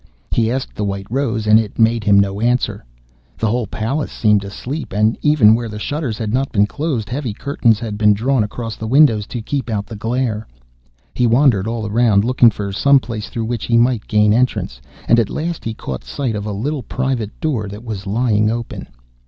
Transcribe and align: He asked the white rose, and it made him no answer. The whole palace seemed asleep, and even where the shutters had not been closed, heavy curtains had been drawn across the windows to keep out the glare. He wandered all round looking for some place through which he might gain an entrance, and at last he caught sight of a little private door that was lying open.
He 0.31 0.49
asked 0.49 0.73
the 0.73 0.83
white 0.83 1.05
rose, 1.11 1.45
and 1.45 1.59
it 1.59 1.77
made 1.77 2.03
him 2.03 2.19
no 2.19 2.41
answer. 2.41 2.83
The 3.37 3.49
whole 3.51 3.67
palace 3.67 4.11
seemed 4.11 4.43
asleep, 4.43 4.93
and 4.93 5.15
even 5.21 5.53
where 5.53 5.69
the 5.69 5.77
shutters 5.77 6.17
had 6.17 6.33
not 6.33 6.51
been 6.51 6.65
closed, 6.65 7.07
heavy 7.07 7.33
curtains 7.33 7.77
had 7.79 7.99
been 7.99 8.15
drawn 8.15 8.43
across 8.43 8.75
the 8.77 8.87
windows 8.87 9.27
to 9.27 9.43
keep 9.43 9.69
out 9.69 9.85
the 9.85 9.95
glare. 9.95 10.47
He 11.13 11.27
wandered 11.27 11.67
all 11.67 11.87
round 11.87 12.25
looking 12.25 12.49
for 12.49 12.71
some 12.71 12.99
place 12.99 13.29
through 13.29 13.45
which 13.45 13.65
he 13.65 13.77
might 13.77 14.07
gain 14.07 14.33
an 14.33 14.39
entrance, 14.39 14.81
and 15.07 15.19
at 15.19 15.29
last 15.29 15.63
he 15.65 15.75
caught 15.75 16.03
sight 16.03 16.35
of 16.35 16.47
a 16.47 16.51
little 16.51 16.81
private 16.81 17.39
door 17.39 17.67
that 17.67 17.83
was 17.83 18.07
lying 18.07 18.49
open. 18.49 18.87